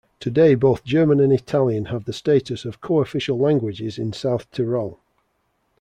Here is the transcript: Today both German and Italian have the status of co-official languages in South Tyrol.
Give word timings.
Today 0.19 0.55
both 0.55 0.83
German 0.83 1.19
and 1.19 1.31
Italian 1.31 1.85
have 1.85 2.05
the 2.05 2.11
status 2.11 2.65
of 2.65 2.81
co-official 2.81 3.37
languages 3.37 3.99
in 3.99 4.13
South 4.13 4.49
Tyrol. 4.49 4.97